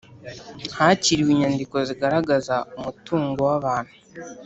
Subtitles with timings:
[0.77, 3.93] hakiriwe inyandiko zigaragaza umutungo w’abantu